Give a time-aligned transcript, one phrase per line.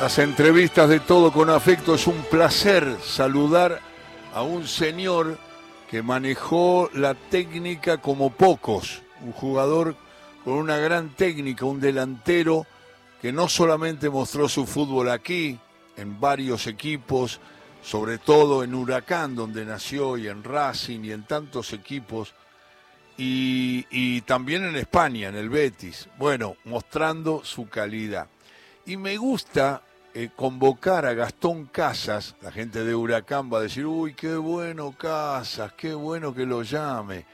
[0.00, 3.80] Las entrevistas de todo con afecto es un placer saludar
[4.32, 5.36] a un señor
[5.90, 9.94] que manejó la técnica como pocos, un jugador
[10.42, 12.66] con una gran técnica, un delantero
[13.20, 15.58] que no solamente mostró su fútbol aquí,
[15.98, 17.38] en varios equipos,
[17.82, 22.32] sobre todo en Huracán, donde nació, y en Racing, y en tantos equipos,
[23.18, 28.28] y, también en España, en el Betis, bueno, mostrando su calidad.
[28.86, 29.82] Y me gusta
[30.14, 34.92] eh, convocar a Gastón Casas, la gente de Huracán va a decir, uy, qué bueno
[34.98, 37.26] Casas, qué bueno que lo llame.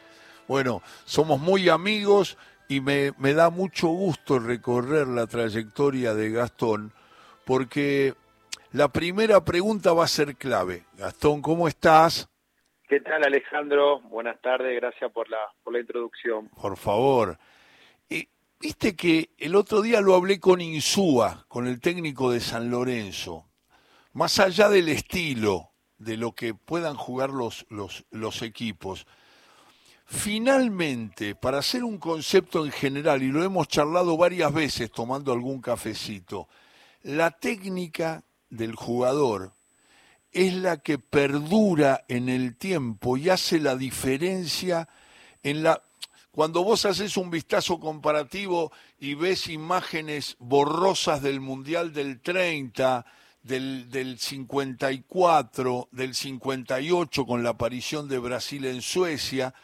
[0.46, 2.36] Bueno, somos muy amigos
[2.68, 6.92] y me, me da mucho gusto recorrer la trayectoria de Gastón,
[7.44, 8.14] porque
[8.72, 10.84] la primera pregunta va a ser clave.
[10.98, 12.28] Gastón, ¿cómo estás?
[12.88, 14.00] ¿Qué tal Alejandro?
[14.02, 16.48] Buenas tardes, gracias por la, por la introducción.
[16.50, 17.38] Por favor.
[18.58, 23.44] Viste que el otro día lo hablé con Insúa, con el técnico de San Lorenzo.
[24.14, 29.06] Más allá del estilo, de lo que puedan jugar los, los, los equipos,
[30.06, 35.60] finalmente, para hacer un concepto en general, y lo hemos charlado varias veces tomando algún
[35.60, 36.48] cafecito,
[37.02, 39.52] la técnica del jugador
[40.32, 44.88] es la que perdura en el tiempo y hace la diferencia
[45.42, 45.82] en la
[46.36, 48.70] cuando vos haces un vistazo comparativo
[49.00, 53.06] y ves imágenes borrosas del Mundial del 30,
[53.42, 59.54] del, del 54, del 58 con la aparición de Brasil en Suecia,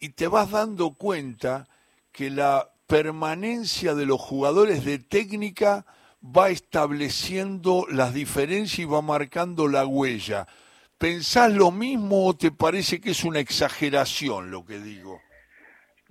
[0.00, 1.68] y te vas dando cuenta
[2.10, 5.84] que la permanencia de los jugadores de técnica
[6.24, 10.46] va estableciendo las diferencias y va marcando la huella.
[10.96, 15.20] ¿Pensás lo mismo o te parece que es una exageración lo que digo?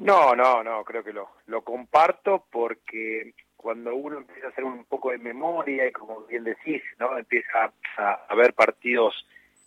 [0.01, 4.83] No, no, no, creo que lo, lo comparto porque cuando uno empieza a hacer un
[4.85, 7.15] poco de memoria y como bien decís, ¿no?
[7.15, 9.13] Empieza a, ver partidos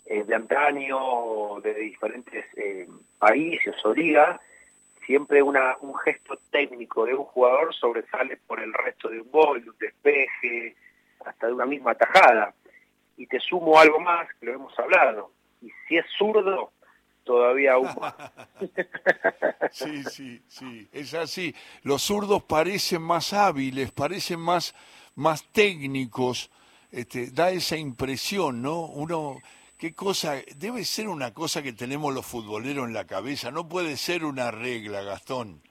[0.05, 2.85] eh, de antaño de diferentes eh,
[3.17, 4.41] países o ligas,
[5.05, 9.63] siempre una, un gesto técnico de un jugador sobresale por el resto de un gol,
[9.63, 10.75] de un despeje,
[11.25, 12.53] hasta de una misma tajada.
[13.15, 15.31] Y te sumo algo más, que lo hemos hablado,
[15.61, 16.71] y si es zurdo,
[17.25, 17.89] todavía aún
[19.71, 21.53] sí, sí, sí, es así.
[21.83, 24.73] Los zurdos parecen más hábiles, parecen más,
[25.15, 26.49] más técnicos,
[26.91, 28.85] este, da esa impresión, ¿no?
[28.85, 29.37] Uno,
[29.77, 33.97] qué cosa, debe ser una cosa que tenemos los futboleros en la cabeza, no puede
[33.97, 35.61] ser una regla, Gastón.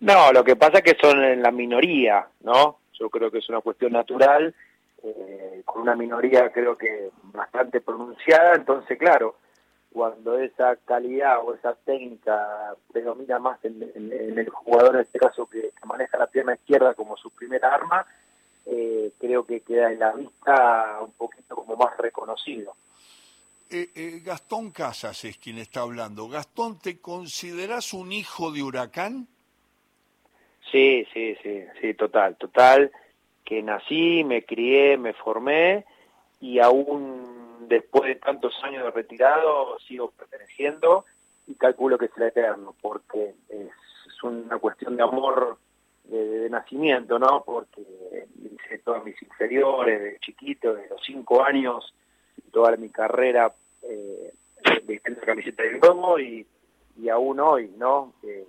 [0.00, 2.78] No, lo que pasa es que son en la minoría, ¿no?
[2.98, 4.54] Yo creo que es una cuestión natural,
[5.02, 9.36] eh, con una minoría creo que bastante pronunciada, entonces claro,
[9.96, 13.80] cuando esa calidad o esa técnica predomina más en,
[14.36, 18.04] el jugador, en este caso que, maneja la pierna izquierda como su primera arma,
[18.66, 22.74] eh, creo que queda en la vista un poquito como más reconocido.
[23.70, 26.28] Eh, eh, Gastón Casas es quien está hablando.
[26.28, 29.26] Gastón, ¿te consideras un hijo de huracán?
[30.70, 32.92] Sí, sí, sí, sí, total, total.
[33.46, 35.86] Que nací, me crié, me formé
[36.38, 37.35] y aún
[37.68, 41.04] después de tantos años de retirado sigo perteneciendo
[41.46, 43.70] y calculo que será eterno, porque es,
[44.22, 45.58] una cuestión de amor
[46.04, 47.42] de, nacimiento, ¿no?
[47.44, 47.82] Porque
[48.42, 51.94] hice todas mis inferiores de chiquito, de los cinco años,
[52.50, 53.52] toda mi carrera
[53.82, 54.32] eh,
[54.64, 56.46] la camiseta del Globo y,
[56.98, 58.14] y aún hoy, ¿no?
[58.22, 58.46] Que,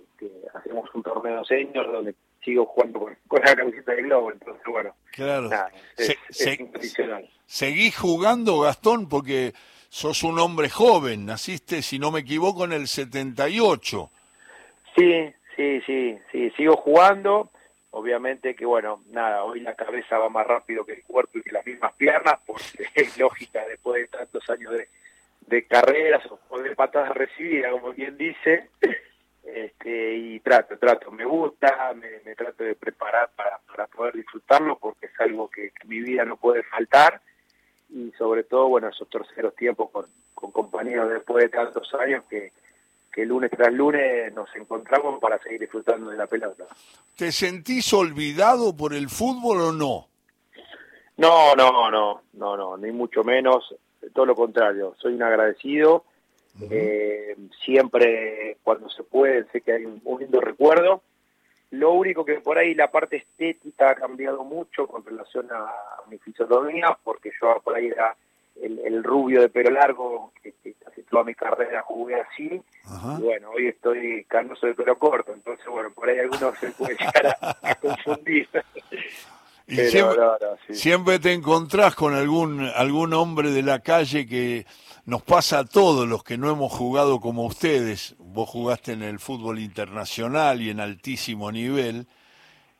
[0.54, 2.14] hacemos un torneo senior donde
[2.48, 5.50] sigo jugando con, la camiseta del Globo, entonces bueno, claro.
[5.98, 6.96] es, es
[7.44, 9.52] seguís jugando, Gastón, porque
[9.90, 14.10] sos un hombre joven, naciste, si no me equivoco, en el 78.
[14.96, 17.50] Sí, sí, sí, sí, sigo jugando.
[17.90, 21.52] Obviamente que, bueno, nada, hoy la cabeza va más rápido que el cuerpo y que
[21.52, 24.88] las mismas piernas, porque es lógica después de tantos años de,
[25.46, 28.68] de carreras o de patadas recibidas, como quien dice.
[29.54, 35.06] Este, y trato, trato, me gusta, me, trato de preparar para, para poder disfrutarlo porque
[35.06, 37.20] es algo que, que mi vida no puede faltar
[37.88, 40.04] y sobre todo, bueno, esos terceros tiempos con,
[40.34, 42.52] con compañeros después de tantos años que,
[43.10, 46.64] que lunes tras lunes nos encontramos para seguir disfrutando de la pelota.
[47.16, 50.08] ¿Te sentís olvidado por el fútbol o no?
[51.16, 53.74] No, no, no, no, no, ni mucho menos,
[54.14, 56.04] todo lo contrario, soy un agradecido,
[56.70, 61.02] eh, siempre cuando se puede sé que hay un lindo recuerdo,
[61.70, 65.70] lo único que por ahí la parte estética ha cambiado mucho con relación a
[66.08, 68.16] mi fisonomía, porque yo por ahí era
[68.62, 70.52] el, rubio de pelo largo, que,
[70.84, 72.60] casi toda mi carrera jugué así,
[73.18, 76.96] y bueno, hoy estoy canoso de pelo corto, entonces bueno, por ahí algunos se puede
[76.96, 78.48] llegar a, confundir.
[79.70, 84.64] Y siempre, te encontrás con algún, algún hombre de la calle que
[85.08, 88.14] nos pasa a todos los que no hemos jugado como ustedes.
[88.18, 92.06] Vos jugaste en el fútbol internacional y en altísimo nivel.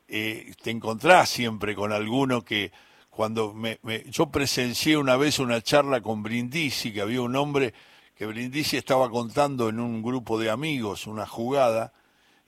[0.09, 2.71] Eh, te encontrás siempre con alguno que
[3.09, 3.81] cuando me,
[4.11, 7.73] yo presencié una vez una charla con Brindisi, que había un hombre
[8.15, 11.95] que Brindisi estaba contando en un grupo de amigos una jugada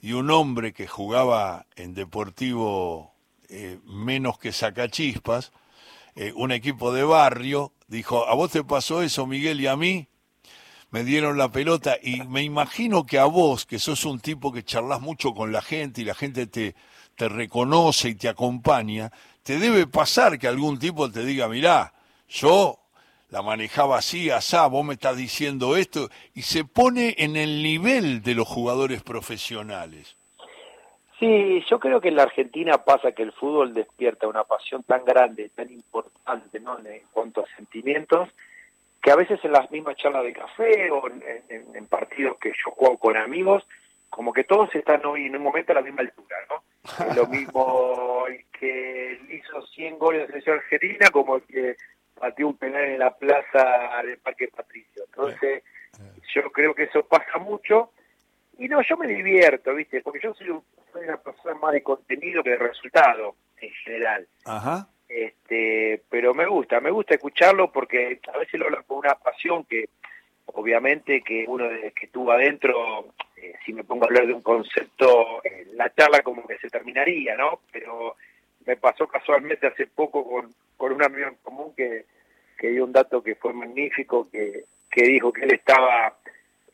[0.03, 3.15] y un hombre que jugaba en Deportivo
[3.49, 5.53] eh, menos que Sacachispas,
[6.23, 10.07] eh, un equipo de barrio, dijo, ¿a vos te pasó eso, Miguel, y a mí?
[10.91, 14.63] Me dieron la pelota y me imagino que a vos, que sos un tipo que
[14.63, 16.75] charlas mucho con la gente y la gente te,
[17.17, 19.11] te reconoce y te acompaña,
[19.43, 21.95] te debe pasar que algún tipo te diga, mirá,
[22.29, 22.79] yo
[23.31, 28.21] la manejaba así, asá, vos me estás diciendo esto, y se pone en el nivel
[28.21, 30.19] de los jugadores profesionales.
[31.21, 35.05] Sí, yo creo que en la Argentina pasa que el fútbol despierta una pasión tan
[35.05, 36.79] grande, tan importante, ¿no?
[36.79, 38.31] En cuanto a sentimientos,
[39.03, 42.97] que a veces en las mismas charlas de café o en, partidos que yo juego
[42.97, 43.67] con amigos,
[44.09, 46.65] como que todos están hoy en un momento a la misma altura, ¿no?
[47.15, 48.25] Lo mismo
[48.59, 51.77] que hizo 100 goles de selección argentina como el que
[52.19, 55.05] pateó un penal en la plaza del Parque Patricio.
[55.05, 55.65] Entonces,
[56.35, 57.91] yo creo que eso pasa mucho.
[58.61, 60.03] Y no, yo me divierto, ¿viste?
[60.03, 60.63] Porque yo soy un
[60.93, 64.27] soy una persona más de contenido que de resultado en general.
[64.45, 64.87] Ajá.
[65.09, 69.65] Este, pero me gusta, me gusta escucharlo porque a veces lo hablo con una pasión
[69.65, 69.89] que
[70.45, 74.43] obviamente que uno desde que estuvo adentro, eh, si me pongo a hablar de un
[74.43, 77.61] concepto, eh, la charla como que se terminaría, ¿no?
[77.73, 78.17] Pero
[78.67, 82.05] me pasó casualmente hace poco con, con un amigo en común que,
[82.59, 86.15] que dio un dato que fue magnífico, que, que dijo que él estaba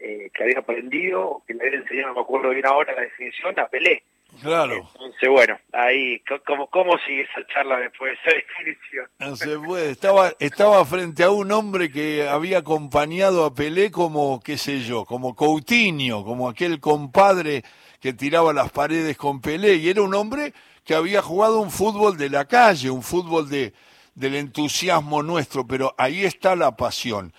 [0.01, 3.59] eh, que había aprendido, que le había enseñado, no me acuerdo bien ahora la definición,
[3.59, 4.03] a Pelé.
[4.43, 4.89] Claro.
[4.95, 9.07] Entonces, bueno, ahí, ¿cómo, cómo sigue esa charla después de esa definición?
[9.19, 9.91] No se puede.
[9.91, 15.05] Estaba, estaba frente a un hombre que había acompañado a Pelé como, qué sé yo,
[15.05, 17.63] como Coutinho, como aquel compadre
[18.01, 20.53] que tiraba las paredes con Pelé, y era un hombre
[20.85, 23.73] que había jugado un fútbol de la calle, un fútbol de,
[24.15, 27.33] del entusiasmo nuestro, pero ahí está la pasión.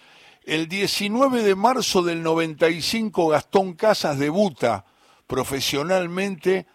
[0.48, 4.86] El 19 de marzo del 95 Gastón Casas debuta
[5.28, 6.66] profesionalmente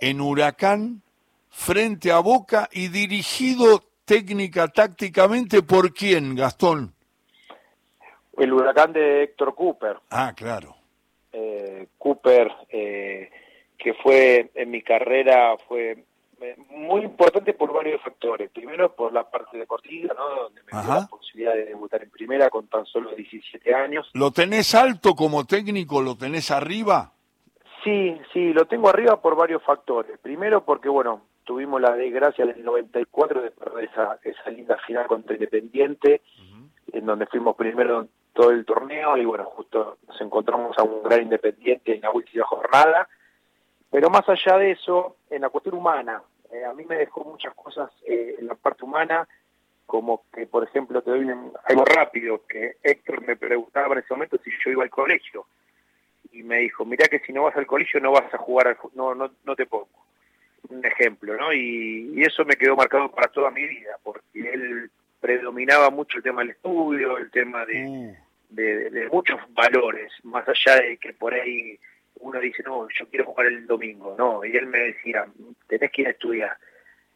[0.00, 1.02] en Huracán
[1.50, 6.94] frente a Boca y dirigido técnica tácticamente por quién, Gastón?
[8.36, 9.96] El Huracán de Héctor Cooper.
[10.10, 10.76] Ah, claro.
[11.32, 13.30] Eh, Cooper, eh,
[13.76, 16.04] que fue en mi carrera, fue
[16.70, 18.50] muy importante por varios factores.
[18.50, 20.42] Primero por la parte deportiva, ¿no?
[20.42, 24.08] donde me dio la posibilidad de debutar en primera con tan solo 17 años.
[24.14, 26.00] ¿Lo tenés alto como técnico?
[26.00, 27.12] ¿Lo tenés arriba?
[27.84, 30.18] Sí, sí, lo tengo arriba por varios factores.
[30.18, 35.34] Primero porque, bueno, tuvimos la desgracia del 94 de perder esa, esa linda final contra
[35.34, 36.22] Independiente,
[36.92, 41.02] en donde fuimos primero en todo el torneo y, bueno, justo nos encontramos a un
[41.02, 43.08] gran Independiente en la última jornada
[43.90, 47.54] pero más allá de eso, en la cuestión humana, eh, a mí me dejó muchas
[47.54, 49.26] cosas eh, en la parte humana,
[49.86, 51.26] como que, por ejemplo, te doy
[51.64, 55.46] algo rápido, que Héctor me preguntaba en ese momento si yo iba al colegio.
[56.30, 58.76] Y me dijo, mira que si no vas al colegio no vas a jugar, al,
[58.94, 59.88] no, no, no te pongo.
[60.68, 61.54] Un ejemplo, ¿no?
[61.54, 64.90] Y, eso me quedó marcado para toda mi vida, porque él
[65.20, 68.16] predominaba mucho el tema del estudio, el tema de,
[68.50, 68.54] mm.
[68.54, 71.78] de muchos valores, más allá de que por ahí
[72.20, 75.26] uno dice, no, yo quiero jugar el domingo, no, y él me decía,
[75.66, 76.56] tenés que ir a estudiar.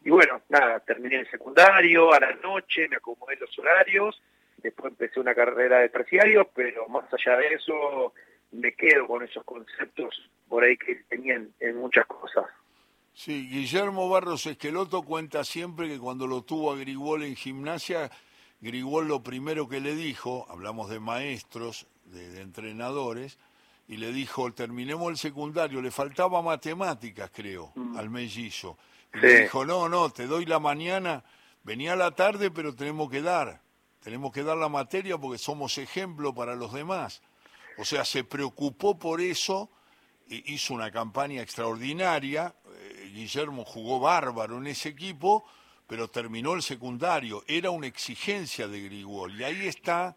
[0.05, 4.21] Y bueno, nada, terminé el secundario, a la noche me acomodé los horarios,
[4.59, 8.13] después empecé una carrera de terciario, pero más allá de eso,
[8.53, 12.45] me quedo con esos conceptos por ahí que tenían en muchas cosas.
[13.15, 18.11] Sí, Guillermo Barros Esqueloto cuenta siempre que cuando lo tuvo a Grigol en gimnasia,
[18.61, 23.39] Grigol lo primero que le dijo, hablamos de maestros, de entrenadores,
[23.89, 27.97] y le dijo, terminemos el secundario, le faltaba matemáticas, creo, mm.
[27.97, 28.79] al mellizo.
[29.15, 31.25] Y le dijo, no, no, te doy la mañana,
[31.63, 33.61] venía a la tarde, pero tenemos que dar,
[34.01, 37.23] tenemos que dar la materia porque somos ejemplo para los demás.
[37.79, 39.71] O sea, se preocupó por eso,
[40.29, 45.45] e hizo una campaña extraordinaria, eh, Guillermo jugó bárbaro en ese equipo,
[45.87, 50.17] pero terminó el secundario, era una exigencia de Grigol, y ahí está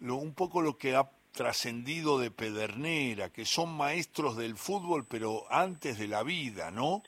[0.00, 5.44] lo, un poco lo que ha trascendido de Pedernera, que son maestros del fútbol, pero
[5.52, 7.04] antes de la vida, ¿no?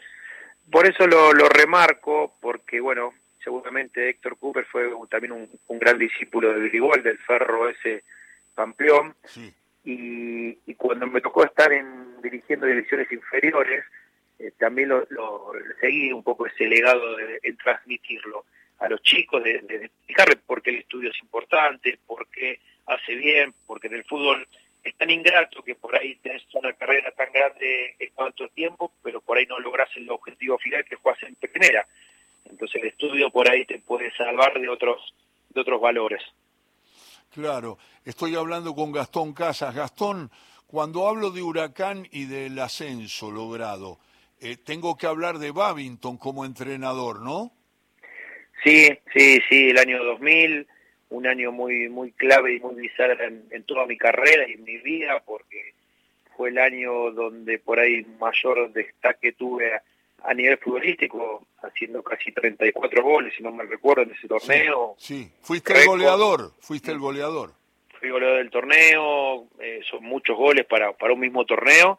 [0.71, 6.69] Por eso lo, remarco, porque bueno, seguramente Héctor Cooper fue también un, gran discípulo de
[6.69, 8.05] Grigol, del ferro ese
[8.55, 9.17] campeón,
[9.85, 13.85] y, cuando me tocó estar en dirigiendo divisiones inferiores,
[14.39, 18.45] eh, también lo, lo, seguí un poco ese legado de, transmitirlo
[18.79, 22.61] a los chicos, de, de, explicarles por qué el estudio es importante, por qué
[22.91, 24.47] hace bien, porque en el fútbol
[24.83, 29.21] es tan ingrato que por ahí tenés una carrera tan grande en cuanto tiempo, pero
[29.21, 31.87] por ahí no logras el objetivo final que juegas en primera.
[32.45, 35.15] Entonces el estudio por ahí te puede salvar de otros,
[35.51, 36.23] de otros valores.
[37.33, 39.75] Claro, estoy hablando con Gastón Casas.
[39.75, 40.31] Gastón,
[40.67, 43.99] cuando hablo de Huracán y del ascenso logrado,
[44.41, 47.53] eh, tengo que hablar de Babington como entrenador, ¿no?
[48.65, 50.67] Sí, sí, sí, el año 2000,
[51.11, 54.79] un año muy muy clave y muy bizarro en, toda mi carrera y en mi
[54.79, 55.75] vida, porque
[56.37, 59.73] fue el año donde por ahí mayor destaque tuve
[60.23, 64.95] a, nivel futbolístico, haciendo casi 34 goles, si no me recuerdo, en ese torneo.
[64.99, 67.53] Sí, fuiste el goleador, fuiste el goleador.
[67.99, 71.99] Fui goleador del torneo, eh, son muchos goles para, para un mismo torneo,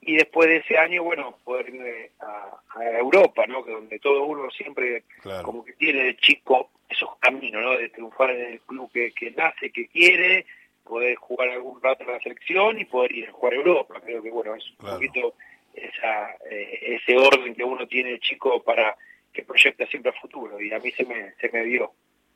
[0.00, 2.50] y después de ese año, bueno, poder irme a,
[2.98, 3.64] Europa, ¿no?
[3.64, 5.04] Que donde todo uno siempre
[5.42, 7.72] como que tiene de chico esos caminos, ¿no?
[7.72, 10.46] De triunfar en el club que, nace, que quiere,
[10.82, 14.00] poder jugar algún rato en la selección y poder ir a jugar a Europa.
[14.04, 15.34] Creo que, bueno, es un poquito
[15.74, 18.96] esa, eh, ese orden que uno tiene chico para
[19.32, 21.92] que proyecta siempre a futuro y a mí se me, se me dio.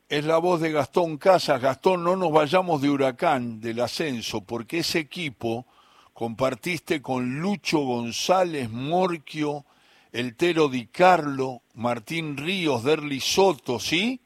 [0.09, 1.61] Es la voz de Gastón Casas.
[1.61, 5.67] Gastón, no nos vayamos de huracán, del ascenso, porque ese equipo
[6.15, 9.67] compartiste con Lucho González, Morquio,
[10.11, 14.21] El Tero Di Carlo, Martín Ríos, Derli Soto, ¿sí?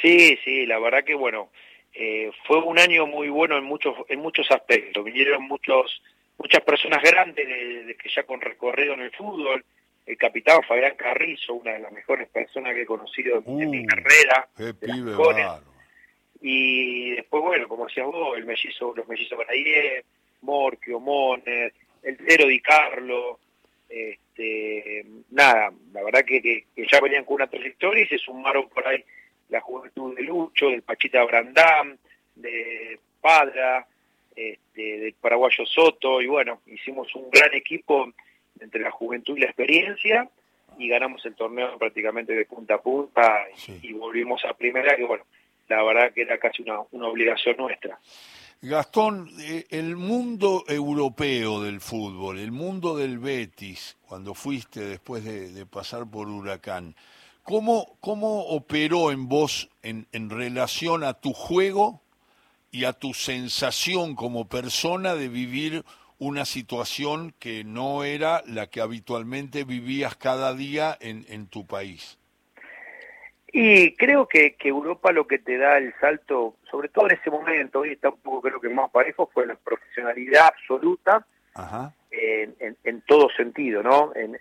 [0.00, 1.50] Sí, sí, la verdad que bueno,
[1.94, 5.04] eh, fue un año muy bueno en muchos en muchos aspectos.
[5.04, 6.02] Vinieron muchos
[6.38, 9.64] muchas personas grandes de, que ya con recorrido en el fútbol.
[10.04, 13.86] El capitán Fabián Carrizo, una de las mejores personas que he conocido en mi uh,
[13.86, 14.48] carrera.
[14.56, 15.16] Qué pibe
[16.40, 20.04] y después, bueno, como decías vos, el mellizo, los mellizos Banayer,
[20.42, 21.72] Morquio, Moner,
[22.02, 23.40] el Cero Di Carlo,
[23.88, 29.04] este, nada, la verdad que, ya venían con una trayectoria y se sumaron por ahí
[29.48, 31.96] la juventud de Lucho, del Pachita Brandam,
[32.34, 33.86] de Padra,
[34.34, 38.12] este, del paraguayo Soto, y bueno, hicimos un gran equipo
[38.60, 40.28] entre la juventud y la experiencia,
[40.78, 43.44] y ganamos el torneo prácticamente de punta a punta,
[43.82, 45.24] y, volvimos a primera, que bueno,
[45.68, 47.98] la verdad que era casi una, una obligación nuestra.
[48.62, 55.66] Gastón, eh, el mundo europeo del fútbol, el mundo del Betis, cuando fuiste después de,
[55.66, 56.96] pasar por Huracán,
[57.46, 62.02] ¿cómo, ¿cómo, operó en vos en, en relación a tu juego
[62.70, 65.84] y a tu sensación como persona de vivir
[66.18, 72.18] una situación que no era la que habitualmente vivías cada día en, en tu país?
[73.52, 77.30] Y creo que, que Europa lo que te da el salto, sobre todo en ese
[77.30, 81.26] momento, hoy está un poco creo que más parejo, fue la profesionalidad absoluta
[82.10, 84.12] En, en, todo sentido, ¿no?
[84.14, 84.38] En,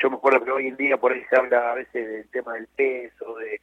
[0.00, 2.54] yo me acuerdo que hoy en día por ahí se habla a veces del tema
[2.54, 3.60] del peso, de,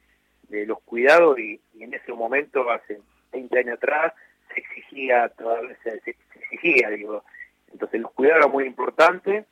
[0.48, 3.00] de los cuidados, y, en ese momento, hace
[3.32, 4.12] 20 años atrás,
[4.54, 7.24] se exigía, todavía se, se exigía, digo.
[7.72, 9.46] Entonces los cuidados eran muy importantes,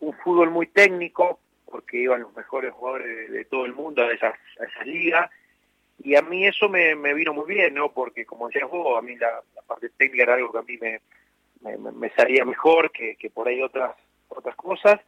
[0.00, 1.40] un fútbol muy técnico,
[1.70, 5.30] porque iban los mejores jugadores de, todo el mundo a esas, a ligas.
[6.02, 7.92] Y a mí eso me, me, vino muy bien, ¿no?
[7.92, 11.00] Porque como decías vos, a mí la, parte técnica era algo que a mí me,
[11.60, 13.94] me, salía mejor que, que, por ahí otras
[14.28, 15.00] otras cosas.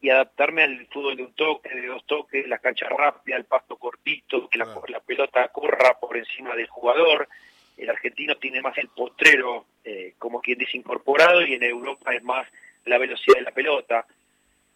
[0.00, 3.76] Y adaptarme al fútbol de un toque, de dos toques, la cancha rápida, el pasto
[3.76, 7.28] cortito, que la, la pelota corra por encima del jugador.
[7.76, 12.22] El argentino tiene más el potrero, eh, como quien dice, incorporado, y en Europa es
[12.24, 12.48] más
[12.84, 14.04] la velocidad de la pelota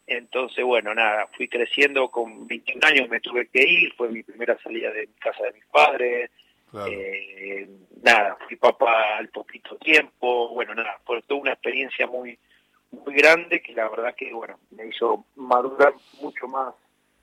[0.06, 4.56] entonces, bueno, nada, fui creciendo con 21 años, me tuve que ir, fue mi primera
[4.62, 6.30] salida de mi casa de mis padres.
[6.74, 7.68] Eh,
[8.02, 12.38] nada, fui papá al poquito tiempo, bueno, nada, fue toda una experiencia muy
[12.90, 16.74] muy grande que la verdad que, bueno, me hizo madurar mucho más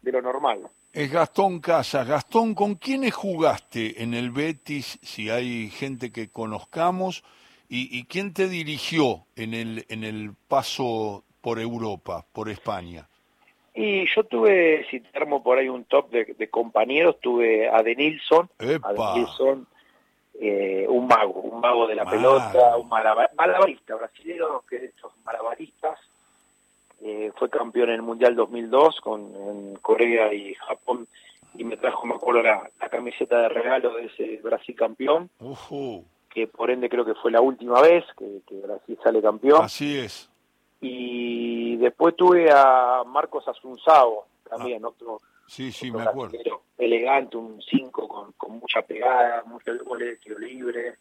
[0.01, 0.69] de lo normal.
[0.91, 2.07] Es Gastón Casas.
[2.07, 7.23] Gastón, ¿con quiénes jugaste en el Betis, si hay gente que conozcamos?
[7.69, 13.07] ¿Y, y quién te dirigió en el, en el paso por Europa, por España?
[13.75, 18.49] Y yo tuve, si te armo por ahí un top de, compañeros, tuve a Denilson,
[18.59, 18.93] a
[20.39, 25.99] eh, un mago, un mago de la pelota, un malabarista brasileño, que de estos malabaristas,
[27.01, 31.07] eh, fue campeón en el Mundial 2002 con Corea y Japón
[31.55, 35.29] y me trajo, me acuerdo, la, camiseta de regalo de ese Brasil campeón,
[36.29, 39.63] que por ende creo que fue la última vez que, que Brasil sale campeón.
[39.63, 40.32] Así es
[40.85, 44.89] y después tuve a Marcos Asunzao, también, ah.
[44.89, 46.37] otro, sí, sí, me acuerdo.
[46.77, 50.95] elegante, un 5 con, con mucha pegada, muchos goles de tiro libre.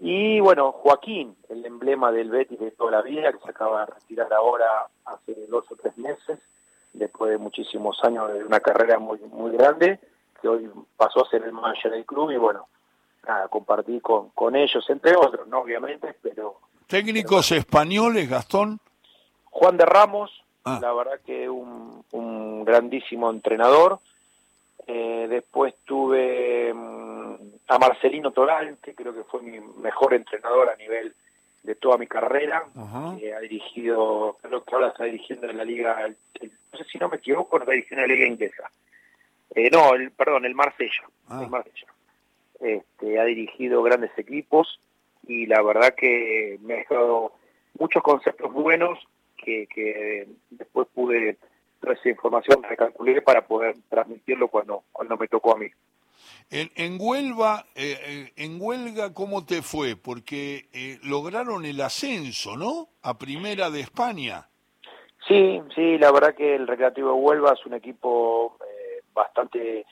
[0.00, 3.94] Y bueno, Joaquín, el emblema del Betis de toda la vida, que se acaba de
[3.94, 6.38] retirar ahora hace dos o tres meses,
[6.92, 9.98] después de muchísimos años de una carrera muy muy grande,
[10.42, 12.66] que hoy pasó a ser el manager del club y bueno,
[13.26, 15.60] nada, compartí con, con ellos, entre otros, ¿no?
[15.60, 16.58] Obviamente, pero...
[16.86, 18.80] ¿Técnicos españoles, Gastón?
[19.46, 20.30] Juan de Ramos,
[20.64, 20.78] ah.
[20.82, 24.00] la verdad que un, un grandísimo entrenador.
[24.86, 27.34] Eh, después tuve mm,
[27.68, 31.14] a Marcelino Toral, que creo que fue mi mejor entrenador a nivel
[31.62, 32.64] de toda mi carrera.
[32.76, 37.16] ha dirigido, creo que ahora está dirigiendo en la liga, no sé si no me
[37.16, 38.70] equivoco, está dirigiendo en la liga inglesa.
[39.54, 41.04] Eh, no, el, perdón, el Marsella.
[41.30, 41.48] El ah.
[41.48, 41.86] Marsella.
[42.60, 44.78] Este, ha dirigido grandes equipos
[45.26, 47.32] y la verdad que me ha dado
[47.78, 48.98] muchos conceptos buenos
[49.36, 51.38] que, que después pude
[51.80, 55.66] toda esa información recalculé para poder transmitirlo cuando, cuando me tocó a mí.
[56.50, 59.96] En, en Huelva, eh, eh, en Huelga, ¿cómo te fue?
[59.96, 62.88] Porque eh, lograron el ascenso, ¿no?
[63.02, 64.48] A Primera de España.
[65.26, 68.58] Sí, sí, la verdad que el Recreativo de Huelva es un equipo
[69.14, 69.86] bastante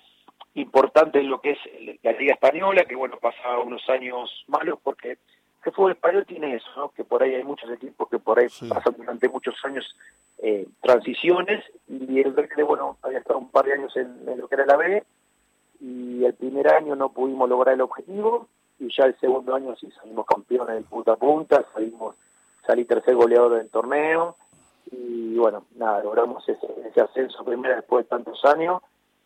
[0.55, 1.59] importante en lo que es
[2.03, 5.19] la Liga Española, que bueno, pasa unos años malos porque
[5.65, 6.91] el fútbol español tiene eso, ¿no?
[6.91, 9.97] que por ahí hay muchos equipos que por ahí pasan durante muchos años
[10.39, 14.55] eh, transiciones y el que bueno, había estado un par de años en, lo que
[14.57, 15.05] era la B
[15.81, 19.89] y el primer año no pudimos lograr el objetivo y ya el segundo año sí
[19.93, 22.17] salimos campeones de punta a punta, salimos,
[22.67, 24.37] salí tercer goleador del torneo
[24.91, 28.83] y bueno, nada, logramos ese, ese ascenso primero después de tantos años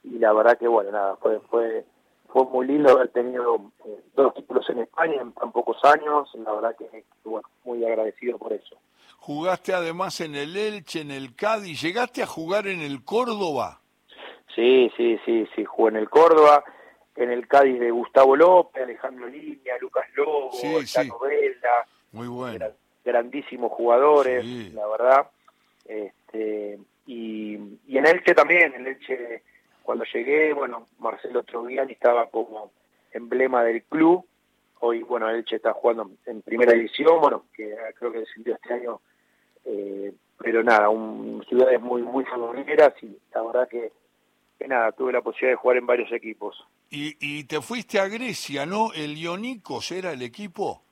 [0.07, 1.85] y la verdad que bueno, nada, fue, fue,
[2.29, 6.53] fue muy lindo haber tenido eh, dos títulos en España en tan pocos años, la
[6.53, 8.77] verdad que, bueno, muy agradecido por eso.
[9.19, 13.81] Jugaste además en el Elche, en el Cádiz, ¿llegaste a jugar en el Córdoba?
[14.55, 16.65] Sí, sí, sí, sí, jugué en el Córdoba,
[17.17, 21.11] en el Cádiz de Gustavo López, Alejandro Línea, Lucas Lobo, sí, sí.
[22.13, 22.67] muy bueno.
[23.05, 25.31] grandísimos jugadores, la verdad.
[25.85, 29.43] Este, y, y en Elche también, en Elche
[29.87, 32.73] cuando llegué, bueno, Marcelo Troviani estaba como
[33.13, 34.27] emblema del club.
[34.81, 39.01] Hoy, bueno, Elche está jugando en primera división, bueno, que creo que descendió este año.
[39.65, 43.93] Eh, pero nada, un, ciudades muy muy futboleras y la verdad que,
[44.67, 46.67] nada, tuve la posibilidad de jugar en varios equipos.
[46.91, 48.93] Y, y te fuiste a Grecia, ¿no?
[48.93, 50.83] ¿El Ionicos era el equipo?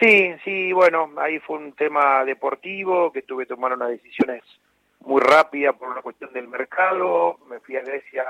[0.00, 4.42] Sí, sí, bueno, ahí fue un tema deportivo que tuve que tomar unas decisiones
[5.06, 8.24] muy rápida por una cuestión del mercado, me fui a Grecia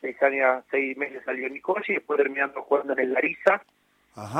[0.00, 3.62] seis años, seis meses al Nicosia y después terminando jugando en el Larissa,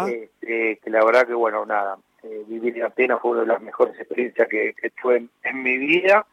[0.09, 3.63] este, que la verdad que bueno, nada, eh, vivir en Atenas fue una de las
[3.63, 6.27] mejores experiencias que, que tuve en, mi vida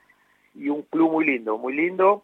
[0.56, 2.24] y un club muy lindo, muy lindo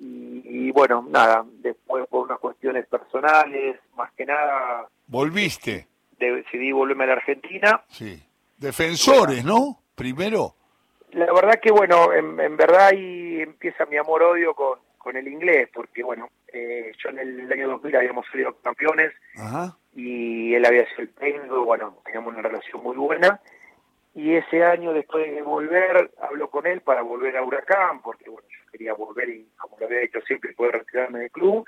[0.00, 4.88] y, bueno, nada, después por unas cuestiones personales, más que nada...
[5.08, 5.88] ¿Volviste?
[6.20, 7.82] decidí volverme a la Argentina.
[7.88, 8.22] Sí.
[8.56, 9.82] Defensores, ¿no?
[9.96, 10.54] Primero
[11.40, 16.28] verdad que bueno, en, verdad ahí empieza mi amor-odio con, con el inglés, porque bueno,
[16.52, 19.12] eh, yo en el año 2000 habíamos salido campeones
[19.94, 23.40] y él había sido el técnico, bueno, teníamos una relación muy buena.
[24.14, 28.48] Y ese año, después de volver, hablo con él para volver a Huracán, porque bueno,
[28.48, 31.64] yo quería volver y, como lo había dicho siempre, poder retirarme del club.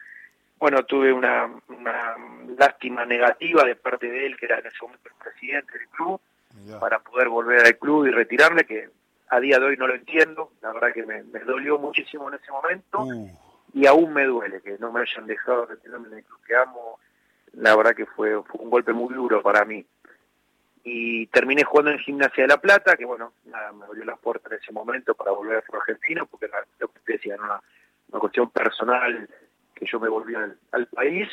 [0.58, 2.16] Bueno, tuve una, una
[2.58, 6.20] lástima negativa de parte de él, que era en ese momento el presidente del club,
[6.80, 8.88] para poder volver al club y retirarme, que
[9.30, 12.50] a día de hoy no lo entiendo, la verdad que me, dolió muchísimo en ese
[12.50, 13.30] momento uh.
[13.72, 16.98] y aún me duele que no me hayan dejado retirarme en el club que amo,
[17.52, 19.84] la verdad que fue, un golpe muy duro para mí.
[20.82, 24.50] Y terminé jugando en Gimnasia de La Plata, que bueno, nada, me abrió las puertas
[24.50, 27.60] en ese momento para volver a ser argentino, porque era lo que te decía, una,
[28.08, 29.28] una cuestión personal
[29.74, 31.28] que yo me volví al país.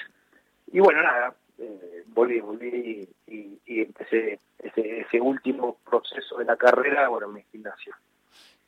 [0.72, 7.08] Y bueno, nada, eh, volví, volví y, empecé ese, ese, último proceso de la carrera,
[7.10, 7.94] bueno, en mi gimnasio.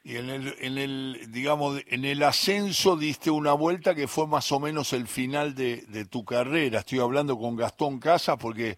[0.04, 4.52] Y en el, en el, digamos, en el ascenso diste una vuelta que fue más
[4.52, 6.80] o menos el final de, de tu carrera.
[6.80, 8.78] Estoy hablando con Gastón Casas porque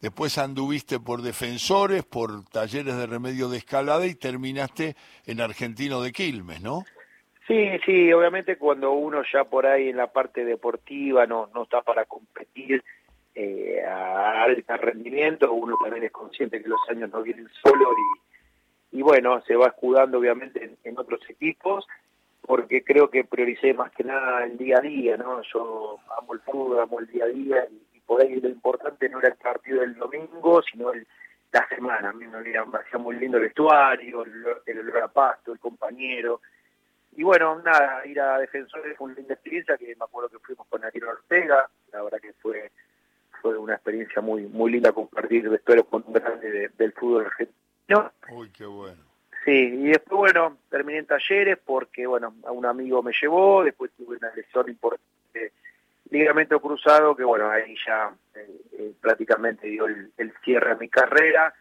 [0.00, 4.96] después anduviste por defensores, por talleres de remedio de escalada y terminaste
[5.26, 6.84] en Argentino de Quilmes, ¿no?
[7.46, 11.82] Sí, sí, obviamente cuando uno ya por ahí en la parte deportiva no, no está
[11.82, 12.82] para competir,
[13.34, 17.94] eh, a alto rendimiento, uno también es consciente que los años no vienen solos
[18.92, 21.86] y, y bueno, se va escudando obviamente en, otros equipos,
[22.42, 25.40] porque creo que prioricé más que nada el día a día, ¿no?
[25.52, 29.20] Yo amo el fútbol, amo el día a día y, por ahí lo importante no
[29.20, 31.06] era el partido del domingo, sino el,
[31.52, 32.10] la semana.
[32.10, 32.38] A mí me,
[32.78, 36.40] hacía muy lindo el vestuario, el, el olor a pasto, el compañero.
[37.16, 40.66] Y bueno, nada, ir a Defensores fue una linda experiencia que me acuerdo que fuimos
[40.66, 42.70] con Ariel Ortega, la verdad que fue
[43.42, 48.12] fue una experiencia muy muy linda compartir vestuario con un grande del fútbol argentino.
[48.30, 49.02] Uy, qué bueno.
[49.44, 53.90] Sí, y después, bueno, terminé en talleres porque, bueno, a un amigo me llevó, después
[53.96, 55.52] tuve una lesión importante,
[56.10, 61.52] ligamento cruzado, que, bueno, ahí ya eh, eh, prácticamente dio el, cierre a mi carrera,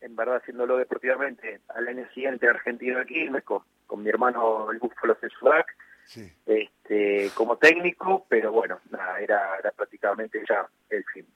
[0.00, 5.16] en verdad haciéndolo deportivamente, al año siguiente Argentina aquí, con, con mi hermano el Búfalo
[5.38, 5.66] Sudac,
[6.06, 6.30] sí.
[6.46, 11.26] este, como técnico, pero bueno, nada, era, era prácticamente ya el fin.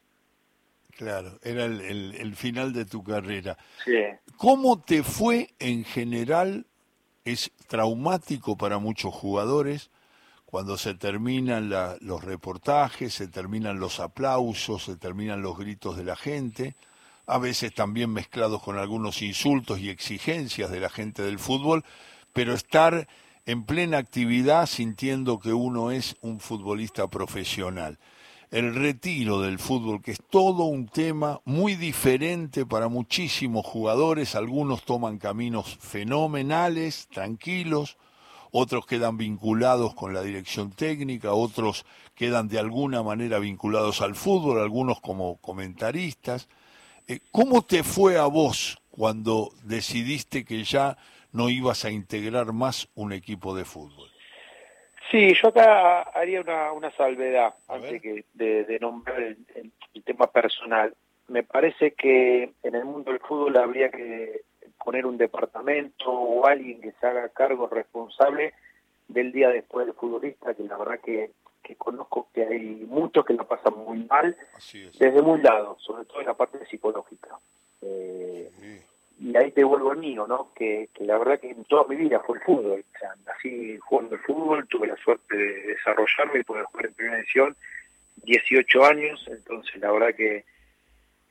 [0.96, 3.58] Claro, era el, final de tu carrera.
[3.84, 4.02] Sí.
[4.38, 6.66] ¿Cómo te fue en general?
[7.24, 9.90] Es traumático para muchos jugadores
[10.46, 11.68] cuando se terminan
[12.00, 16.76] los reportajes, se terminan los aplausos, se terminan los gritos de la gente,
[17.26, 21.84] a veces también mezclados con algunos insultos y exigencias de la gente del fútbol,
[22.32, 23.08] pero estar
[23.46, 27.98] en plena actividad sintiendo que uno es un futbolista profesional
[28.50, 34.34] el retiro del fútbol, que es todo un tema muy diferente para muchísimos jugadores.
[34.34, 37.96] Algunos toman caminos fenomenales, tranquilos,
[38.52, 44.60] otros quedan vinculados con la dirección técnica, otros quedan de alguna manera vinculados al fútbol,
[44.60, 46.48] algunos como comentaristas.
[47.08, 50.96] Eh, ¿Cómo te fue a vos cuando decidiste que ya
[51.36, 54.10] no ibas a integrar más un equipo de fútbol?
[55.10, 59.36] Sí, yo acá haría una, una salvedad antes que de, nombrar el,
[60.04, 60.94] tema personal.
[61.28, 64.42] Me parece que en el mundo del fútbol habría que
[64.84, 68.54] poner un departamento o alguien que se haga cargo responsable
[69.08, 73.34] del día después del futbolista, que la verdad que, que conozco que hay muchos que
[73.34, 74.36] lo pasan muy mal,
[74.98, 77.38] desde muy lado, sobre todo en la parte psicológica.
[77.82, 78.35] Eh,
[79.36, 80.52] ahí te vuelvo al mío, ¿no?
[80.54, 82.84] Que, la verdad que en toda mi vida fue el fútbol.
[82.94, 86.94] O sea, nací jugando el fútbol, tuve la suerte de desarrollarme y poder jugar en
[86.94, 87.56] primera edición,
[88.22, 90.44] 18 años, entonces la verdad que,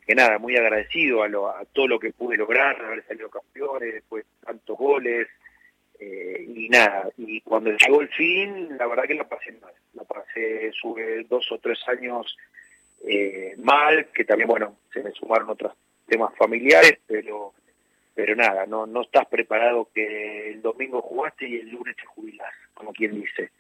[0.06, 3.94] que nada, muy agradecido a, lo, a todo lo que pude lograr, haber salido campeones,
[3.94, 5.28] después tantos goles,
[6.00, 10.04] eh, y nada, y cuando llegó el fin, la verdad que la pasé mal, la
[10.04, 12.38] pasé, sube dos o tres años
[13.08, 15.74] eh, mal, que también, bueno, se me sumaron otros
[16.08, 17.54] temas familiares, pero
[18.16, 22.54] pero nada, no, no estás preparado que el domingo jugaste y el lunes te jubilás,
[22.74, 23.52] como quien dice.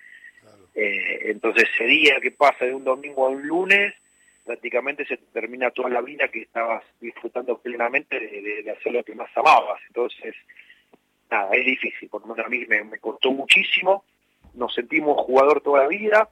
[0.73, 3.93] Eh, entonces ese día que pasa de un domingo a un lunes,
[4.45, 9.29] prácticamente se termina toda la vida que estabas disfrutando plenamente de, hacer lo que más
[9.35, 9.81] amabas.
[9.87, 10.33] Entonces,
[11.29, 14.05] nada, es difícil, por lo menos a mí me, costó muchísimo,
[14.53, 16.29] nos sentimos jugador toda la vida,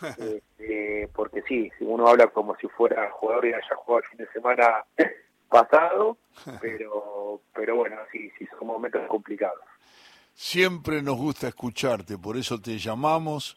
[0.18, 4.18] este, porque sí, si uno habla como si fuera jugador y haya jugado el fin
[4.18, 4.84] de semana
[5.48, 6.16] pasado,
[6.60, 9.60] pero, pero bueno, sí, sí, son momentos complicados.
[10.34, 13.56] Siempre nos gusta escucharte, por eso te llamamos.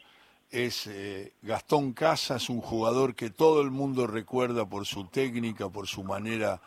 [0.50, 5.88] Es eh, Gastón Casas, un jugador que todo el mundo recuerda por su técnica, por
[5.88, 6.62] su manera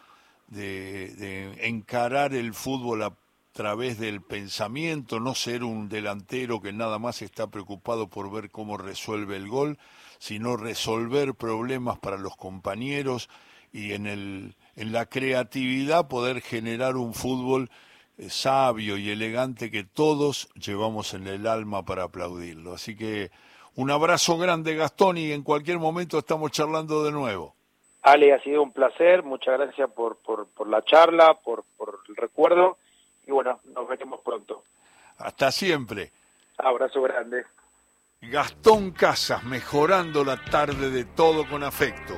[0.48, 3.16] de, encarar el fútbol a
[3.52, 8.76] través del pensamiento, no ser un delantero que nada más está preocupado por ver cómo
[8.76, 9.78] resuelve el gol,
[10.18, 13.28] sino resolver problemas para los compañeros
[13.72, 17.70] y en el en la creatividad poder generar un fútbol
[18.18, 22.74] eh, sabio y elegante que todos llevamos en el alma para aplaudirlo.
[22.74, 23.30] Así que
[23.74, 27.54] un abrazo grande Gastón y en cualquier momento estamos charlando de nuevo.
[28.02, 32.16] Ale, ha sido un placer, muchas gracias por, por, por la charla, por, por el
[32.16, 32.78] recuerdo
[33.26, 34.64] y bueno, nos veremos pronto.
[35.18, 36.10] Hasta siempre.
[36.58, 37.44] Abrazo grande.
[38.20, 42.14] Gastón Casas, mejorando la tarde de todo con afecto.